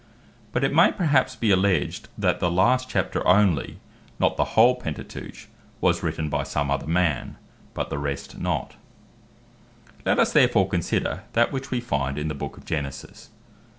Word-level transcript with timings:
But 0.51 0.63
it 0.63 0.73
may 0.73 0.91
perhaps 0.91 1.35
be 1.35 1.51
alledged, 1.51 2.07
that 2.17 2.39
the 2.39 2.49
last 2.49 2.89
Chapter 2.89 3.21
only, 3.27 3.77
not 4.17 4.35
the 4.35 4.57
whole 4.57 4.73
Pentateuch, 4.73 5.45
was 5.79 6.01
written 6.01 6.27
by 6.27 6.41
some 6.41 6.71
other 6.71 6.87
man, 6.87 7.35
but 7.75 7.91
the 7.91 7.99
rest 7.99 8.39
not: 8.39 8.77
Let 10.03 10.17
us 10.17 10.33
therefore 10.33 10.67
consider 10.67 11.25
that 11.33 11.51
which 11.51 11.69
we 11.69 11.81
find 11.81 12.17
in 12.17 12.29
the 12.29 12.33
Book 12.33 12.57
of 12.57 12.65
Genesis, 12.65 13.27
Chap. 13.27 13.33